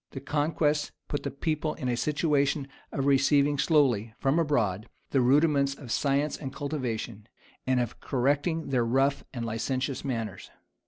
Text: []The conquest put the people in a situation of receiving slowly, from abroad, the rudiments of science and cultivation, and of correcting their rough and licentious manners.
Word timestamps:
[]The 0.13 0.19
conquest 0.19 0.93
put 1.07 1.21
the 1.21 1.29
people 1.29 1.75
in 1.75 1.87
a 1.87 1.95
situation 1.95 2.67
of 2.91 3.05
receiving 3.05 3.59
slowly, 3.59 4.15
from 4.17 4.39
abroad, 4.39 4.89
the 5.11 5.21
rudiments 5.21 5.75
of 5.75 5.91
science 5.91 6.35
and 6.37 6.51
cultivation, 6.51 7.27
and 7.67 7.79
of 7.79 7.99
correcting 7.99 8.69
their 8.69 8.83
rough 8.83 9.23
and 9.31 9.45
licentious 9.45 10.03
manners. 10.03 10.49